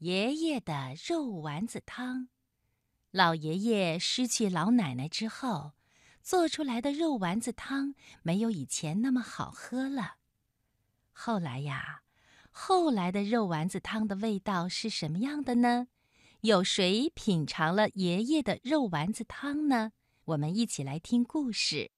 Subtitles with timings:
[0.00, 2.28] 爷爷的肉丸子汤。
[3.10, 5.72] 老爷爷失去老奶奶之后，
[6.22, 10.14] 做出来的肉丸子汤没有以前那么好喝了。
[11.12, 12.00] 后来呀，
[12.50, 15.88] 后来的肉丸子汤的味道是什么样的呢？
[16.40, 19.92] 有谁品尝了爷爷的肉丸子汤呢？
[20.24, 21.90] 我们一起来听故事。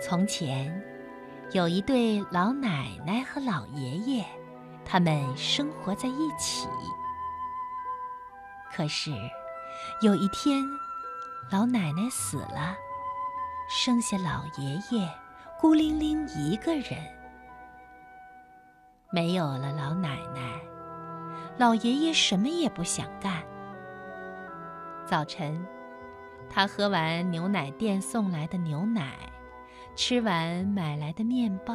[0.00, 0.82] 从前，
[1.52, 4.22] 有一对老奶奶和老爷爷，
[4.84, 6.68] 他们生活在一起。
[8.70, 9.10] 可是，
[10.02, 10.62] 有一天，
[11.50, 12.76] 老奶奶死了，
[13.70, 15.10] 剩下老爷爷
[15.58, 17.02] 孤零零一个人。
[19.10, 20.60] 没有了老奶奶，
[21.56, 23.42] 老爷爷什么也不想干。
[25.06, 25.66] 早晨，
[26.50, 29.14] 他喝完牛奶店送来的牛奶。
[29.98, 31.74] 吃完买来的面包，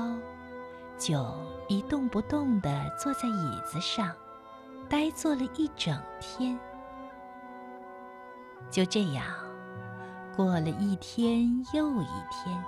[0.98, 1.36] 就
[1.68, 4.16] 一动不动地坐在椅子上，
[4.88, 6.58] 呆坐了一整天。
[8.72, 9.26] 就这样，
[10.38, 12.64] 过了一天又一天。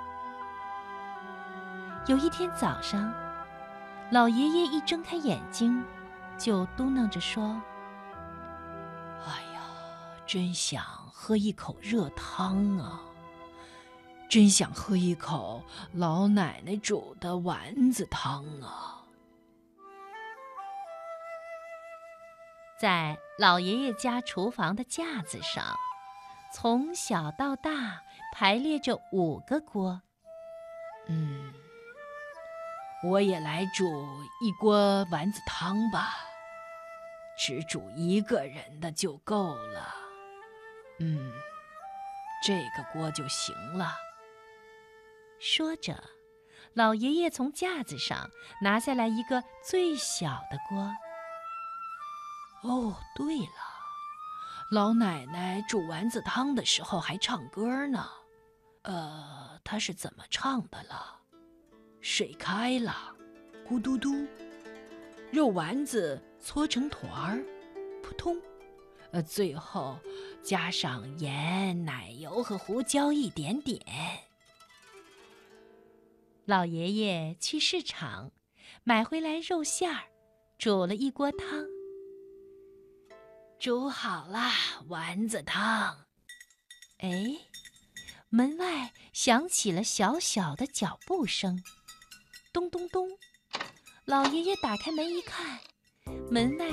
[2.07, 3.13] 有一天早上，
[4.11, 5.81] 老爷爷一睁开眼睛，
[6.38, 7.41] 就嘟囔着说
[9.25, 9.61] ：“哎呀，
[10.25, 12.99] 真想喝一口热汤啊！”
[14.36, 19.00] 真想喝一口老奶奶煮的丸子汤啊！
[22.78, 25.63] 在老爷爷家厨房的架子上，
[26.53, 30.02] 从小到大排列着五个锅。
[31.08, 31.53] 嗯，
[33.06, 33.86] 我也来煮
[34.41, 36.13] 一锅丸子汤吧，
[37.38, 39.95] 只煮一个人的就够了。
[41.00, 41.31] 嗯，
[42.44, 43.95] 这个锅就行了。
[45.39, 46.03] 说着，
[46.73, 48.30] 老爷爷从架子上
[48.61, 50.94] 拿下来一个最小的锅。
[52.64, 53.47] 哦，对了，
[54.72, 58.09] 老奶奶煮丸子汤的时候还唱歌呢。
[58.81, 61.19] 呃，她是怎么唱的了？
[62.01, 63.16] 水开了，
[63.68, 64.28] 咕嘟嘟；
[65.31, 67.45] 肉丸子搓成团儿，
[68.01, 68.40] 扑通。
[69.12, 69.97] 呃，最后
[70.44, 73.79] 加上盐、奶油和胡椒一点点。
[76.45, 78.31] 老爷爷去市场
[78.83, 80.03] 买回来肉馅儿，
[80.59, 81.66] 煮了一锅汤。
[83.59, 84.39] 煮好了
[84.88, 86.06] 丸子汤。
[87.00, 87.35] 哎，
[88.29, 91.63] 门外响起了小小的脚步声，
[92.53, 93.09] 咚咚咚。
[94.06, 95.59] 老爷爷打开门一看，
[96.29, 96.67] 门外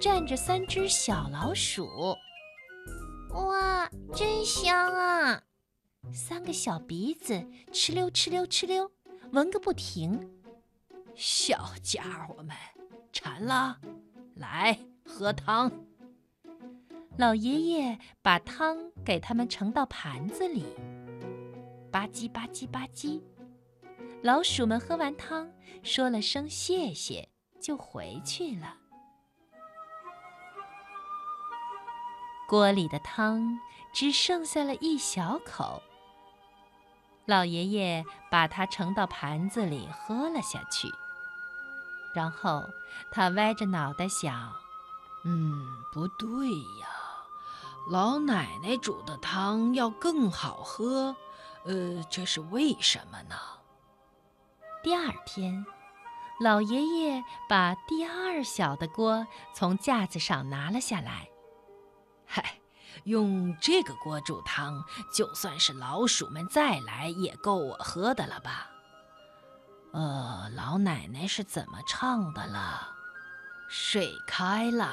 [0.00, 1.86] 站着三只小老鼠。
[3.34, 5.42] 哇，真香啊！
[6.14, 7.34] 三个小鼻子
[7.74, 8.90] 哧溜哧溜哧溜。
[9.32, 10.18] 闻个不停，
[11.14, 12.56] 小家伙们
[13.12, 13.78] 馋了，
[14.34, 15.70] 来喝汤。
[17.16, 20.64] 老爷爷把汤给他们盛到盘子里，
[21.90, 23.20] 吧唧吧唧吧唧。
[24.22, 25.52] 老鼠们喝完汤，
[25.82, 27.28] 说了声谢谢，
[27.60, 28.76] 就回去了。
[32.48, 33.58] 锅里的汤
[33.92, 35.82] 只剩下了一小口。
[37.28, 40.90] 老爷爷把它盛到盘子里喝了下去，
[42.14, 42.64] 然后
[43.10, 44.50] 他歪着脑袋想
[45.26, 45.62] ：“嗯，
[45.92, 46.48] 不对
[46.80, 46.88] 呀，
[47.90, 51.14] 老奶奶煮的汤要更好喝，
[51.64, 53.36] 呃，这是为什么呢？”
[54.82, 55.66] 第二天，
[56.40, 61.28] 老爷爷把第二小的锅从架子上拿了下来，
[62.24, 62.58] 嗨。
[63.04, 68.70] 用这个锅煮汤，就算是老鼠们再来也够我喝的了吧？
[69.92, 72.88] 呃，老奶奶是怎么唱的了？
[73.68, 74.92] 水开了，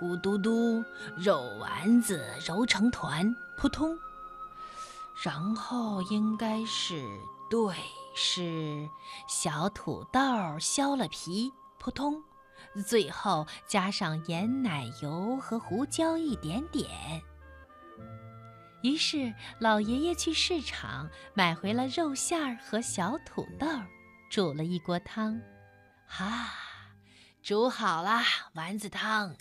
[0.00, 0.84] 咕嘟嘟，
[1.16, 3.98] 肉丸子揉成团，扑通。
[5.22, 7.06] 然后应该是
[7.48, 7.74] 对，
[8.14, 8.88] 是
[9.28, 10.20] 小土豆
[10.58, 12.22] 削了皮，扑通。
[12.86, 17.22] 最后加上盐、奶油和胡椒一点点。
[18.84, 23.66] 于是，老爷爷去市场买回了肉馅儿和小土豆，
[24.30, 25.40] 煮了一锅汤。
[26.06, 26.52] 哈，
[27.42, 28.20] 煮好了
[28.52, 29.34] 丸子汤。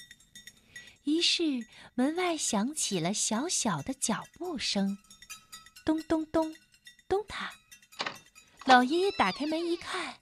[1.03, 1.43] 于是，
[1.93, 4.97] 门外响起了小小的脚步声，
[5.85, 6.55] 咚咚咚，
[7.09, 7.49] 咚嗒。
[8.63, 10.15] 老爷爷打开门一看，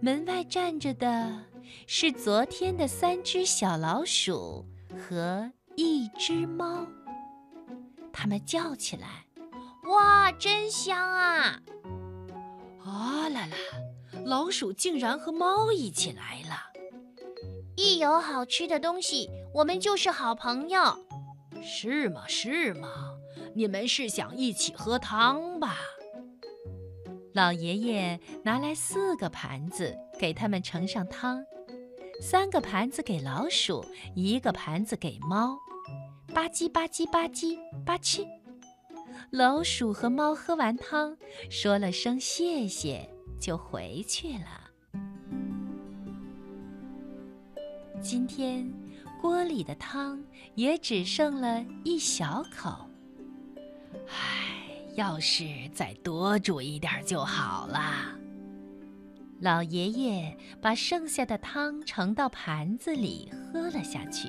[0.00, 1.44] 门外站着的
[1.86, 4.66] 是昨天的三只小老鼠
[4.98, 6.84] 和一只猫。
[8.20, 9.24] 他们叫起来
[9.88, 11.58] ：“哇，真香啊！”
[12.84, 13.56] 啊啦啦，
[14.26, 16.54] 老鼠竟然和猫一起来了。
[17.76, 20.98] 一有好吃的东西，我们就是好朋友。
[21.62, 22.24] 是吗？
[22.28, 22.88] 是吗？
[23.54, 25.78] 你们是想一起喝汤吧？
[27.32, 31.42] 老爷爷拿来四个盘子，给他们盛上汤。
[32.20, 33.82] 三个盘子给老鼠，
[34.14, 35.58] 一个盘子给猫。
[36.32, 38.26] 吧唧吧唧吧唧吧唧，
[39.30, 41.16] 老鼠和猫喝完汤，
[41.50, 43.08] 说了声谢谢，
[43.40, 44.70] 就回去了。
[48.00, 48.66] 今天
[49.20, 50.22] 锅里的汤
[50.54, 52.88] 也只剩了一小口。
[54.08, 54.56] 唉，
[54.94, 55.44] 要是
[55.74, 58.16] 再多煮一点就好了。
[59.40, 64.28] 老爷爷把剩下的汤盛到盘子里，喝了下去。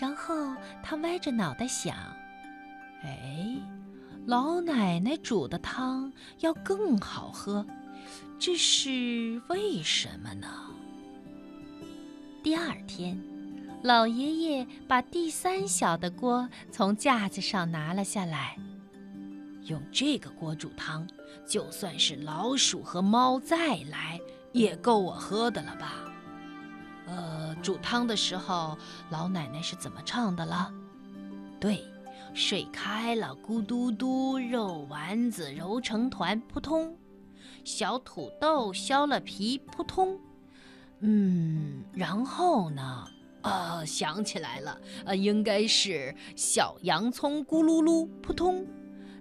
[0.00, 0.34] 然后
[0.82, 1.94] 他歪着脑袋想
[3.04, 3.56] ：“哎，
[4.26, 7.66] 老奶奶煮的汤要更好喝，
[8.38, 10.48] 这是为什么呢？”
[12.42, 13.20] 第二天，
[13.82, 18.56] 老爷爷把第三小的锅从架子上拿了下来，
[19.66, 21.06] 用这个锅煮汤，
[21.46, 24.20] 就算是老鼠和猫再来，
[24.52, 26.11] 也够我喝的了吧。
[27.62, 28.76] 煮汤的时候，
[29.10, 30.72] 老奶奶是怎么唱的了？
[31.60, 31.86] 对，
[32.34, 36.92] 水开了，咕嘟嘟，肉丸子揉成团，扑通；
[37.64, 40.18] 小土豆削了皮，扑通。
[41.00, 43.06] 嗯，然后呢？
[43.42, 48.66] 呃，想起来了，呃，应该是小洋葱咕噜噜，扑通。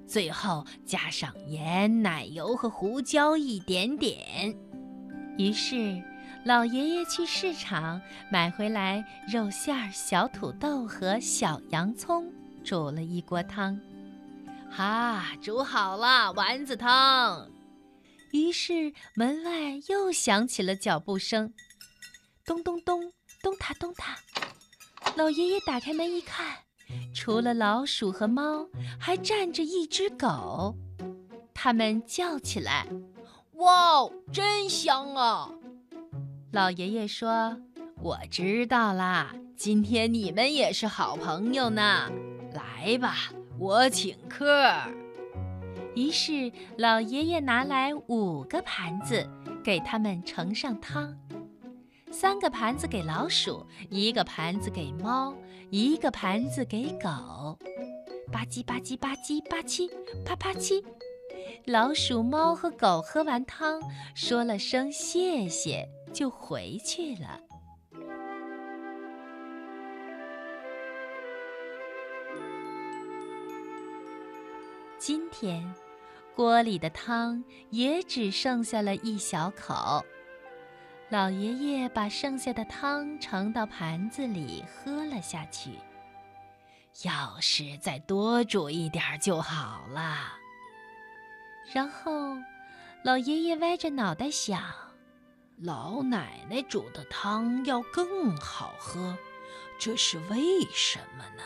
[0.07, 4.55] 最后加上盐、奶油和胡椒一点点。
[5.37, 6.03] 于是。
[6.43, 8.01] 老爷爷去市场
[8.31, 12.33] 买回来肉馅儿、小土豆和小洋葱，
[12.63, 13.79] 煮了一锅汤。
[14.71, 17.47] 哈，煮好了丸子汤。
[18.31, 21.53] 于是门外又响起了脚步声，
[22.44, 23.13] 咚咚咚，
[23.44, 24.15] 咚嗒咚嗒。
[25.15, 26.57] 老爷爷打开门一看，
[27.13, 28.67] 除了老鼠和猫，
[28.99, 30.75] 还站着一只狗。
[31.53, 32.87] 他们叫起来
[33.61, 35.51] ：“哇，真香啊！”
[36.51, 37.57] 老爷爷说
[38.03, 42.12] ：“我知道啦，今天你们也是好朋友呢。
[42.53, 44.69] 来吧，我请客。”
[45.95, 49.25] 于是老爷爷拿来五个盘子，
[49.63, 51.18] 给他们盛上汤。
[52.12, 55.33] 三个盘子给老鼠，一个盘子给猫，
[55.69, 57.57] 一个盘子给狗。
[58.30, 59.89] 吧唧吧唧吧唧吧唧，
[60.25, 60.83] 啪啪唧。
[61.63, 63.81] 老鼠、猫和狗喝完汤，
[64.13, 65.88] 说了声谢谢。
[66.11, 67.39] 就回去了。
[74.97, 75.73] 今天
[76.35, 80.05] 锅里的汤也只剩下了一小口。
[81.09, 85.71] 老爷爷把剩下的汤盛到盘子里，喝了下去。
[87.03, 90.37] 要是再多煮一点就好了。
[91.73, 92.37] 然后，
[93.03, 94.61] 老爷爷歪着脑袋想。
[95.63, 99.15] 老奶奶煮的汤要更好喝，
[99.77, 101.43] 这是为什么呢？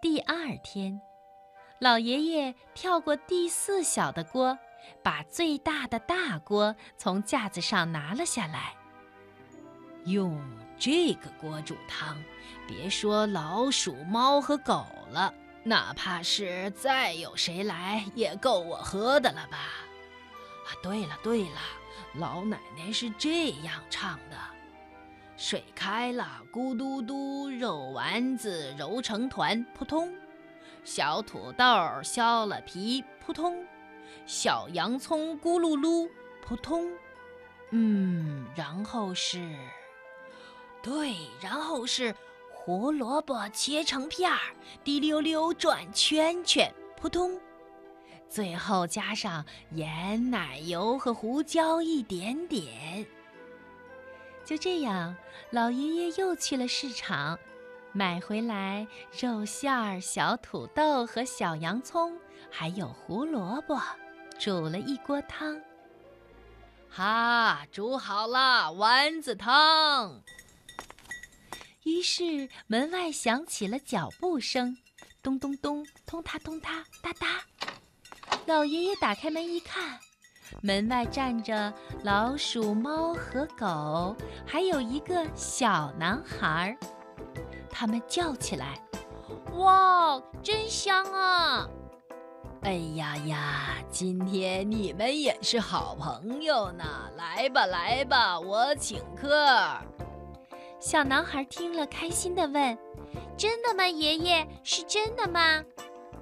[0.00, 1.00] 第二天，
[1.78, 4.58] 老爷爷跳过第四小的锅，
[5.00, 8.74] 把最大的大锅从架子上拿了下来。
[10.04, 10.36] 用
[10.76, 12.20] 这个锅煮汤，
[12.66, 15.32] 别说老鼠、猫和狗了，
[15.62, 19.58] 哪怕是再有谁来，也够我喝的了吧？
[20.66, 21.60] 啊，对了对了。
[22.14, 24.36] 老奶奶是这样唱的
[25.36, 30.10] ：“水开了，咕嘟嘟，肉丸子揉成团，扑通；
[30.84, 31.64] 小土豆
[32.02, 33.54] 削了皮，扑通；
[34.26, 36.10] 小洋葱咕噜噜，
[36.42, 36.90] 扑通。
[37.70, 39.56] 嗯，然后是……
[40.82, 42.14] 对，然后是
[42.50, 44.38] 胡萝卜切成片儿，
[44.84, 47.40] 滴溜溜转圈圈，扑通。”
[48.32, 53.06] 最后加上盐、奶油和胡椒一点点。
[54.42, 55.14] 就这样，
[55.50, 57.38] 老爷爷又去了市场，
[57.92, 58.86] 买回来
[59.20, 62.18] 肉馅儿、小土豆和小洋葱，
[62.50, 63.78] 还有胡萝卜，
[64.38, 65.60] 煮了一锅汤。
[66.88, 70.22] 哈，煮好了丸子汤。
[71.82, 74.78] 于是门外响起了脚步声，
[75.22, 77.26] 咚咚咚，通嗒通嗒，哒哒。
[78.46, 79.98] 老爷爷打开门一看，
[80.62, 81.72] 门外站着
[82.02, 86.76] 老鼠、猫和狗，还有一个小男孩。
[87.70, 88.78] 他们叫起来
[89.54, 91.68] ：“哇，真香啊！”
[92.62, 96.84] 哎呀呀，今天你们也是好朋友呢！
[97.16, 99.58] 来吧，来吧，我请客。
[100.80, 102.76] 小男孩听了，开心地问
[103.38, 104.46] ：“真的吗，爷爷？
[104.64, 105.62] 是真的吗？”“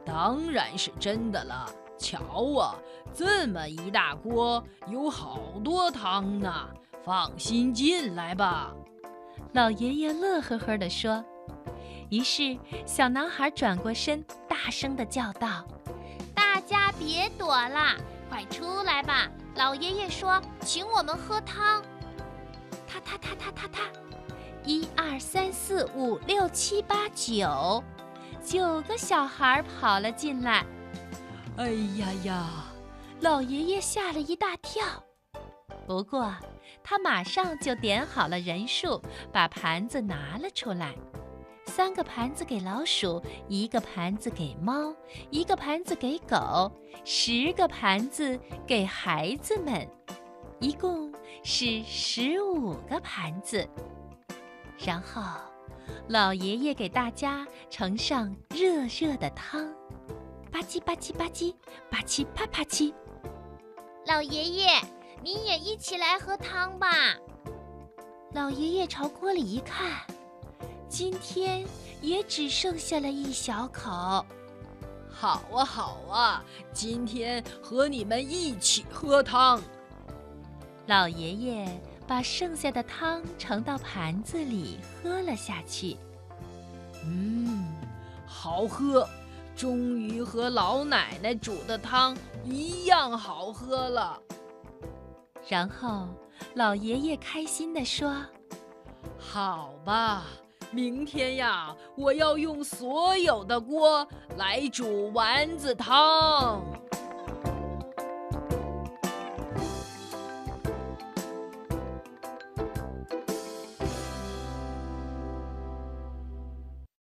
[0.05, 1.67] 当然是真的了。
[2.01, 2.19] 瞧
[2.59, 2.75] 啊，
[3.15, 6.69] 这么一大锅，有好多汤呢。
[7.05, 8.73] 放心进来吧。”
[9.53, 11.25] 老爷爷乐呵呵地说。
[12.09, 15.65] 于是，小男孩转过身，大声地叫道。
[16.35, 17.97] 大家别躲了，
[18.29, 19.29] 快出来吧！
[19.55, 21.81] 老爷爷说，请我们喝汤。
[22.87, 23.83] 他他他他他他，
[24.65, 27.83] 一二三四五六七八九，
[28.45, 30.67] 九个小孩跑了进来。
[31.61, 32.49] 哎呀呀！
[33.21, 34.83] 老爷爷吓了一大跳。
[35.87, 36.35] 不过，
[36.83, 38.99] 他马上就点好了人数，
[39.31, 40.95] 把盘子拿了出来。
[41.67, 44.95] 三个盘子给老鼠，一个盘子给猫，
[45.29, 46.73] 一个盘子给狗，
[47.05, 49.87] 十个盘子给孩子们，
[50.61, 51.13] 一共
[51.45, 53.69] 是十五个盘子。
[54.79, 55.21] 然后，
[56.09, 59.71] 老爷爷给大家盛上热热的汤，
[60.61, 61.55] 吧唧吧唧吧唧，
[61.91, 62.93] 吧唧啪啪唧。
[64.07, 64.69] 老爷爷，
[65.23, 66.87] 你也一起来喝汤吧。
[68.35, 69.91] 老爷爷朝锅里一看。
[70.87, 71.65] 今天
[72.03, 73.91] 也只剩下了一小口。
[75.09, 79.63] 好啊，好啊，今天和你们一起喝汤。
[80.87, 85.97] 老爷爷把剩下的汤盛到盘子里，喝了下去。
[87.03, 87.67] 嗯，
[88.27, 89.09] 好喝，
[89.61, 94.19] 终于和老奶奶煮的汤一样好喝了。
[95.47, 96.09] 然后，
[96.55, 98.11] 老爷爷开心地说
[99.21, 100.23] ：“好吧。”
[100.73, 106.63] 明天呀，我要用所有的锅来煮丸子汤。